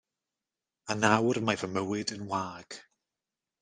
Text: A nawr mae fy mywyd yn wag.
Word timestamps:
A 0.91 0.95
nawr 1.01 1.39
mae 1.45 1.61
fy 1.63 1.71
mywyd 1.75 2.17
yn 2.19 2.27
wag. 2.35 2.83